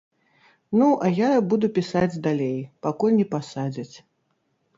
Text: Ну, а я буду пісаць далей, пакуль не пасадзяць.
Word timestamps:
Ну, 0.81 0.87
а 1.07 1.11
я 1.19 1.29
буду 1.51 1.67
пісаць 1.77 2.17
далей, 2.29 2.57
пакуль 2.87 3.15
не 3.19 3.27
пасадзяць. 3.37 3.95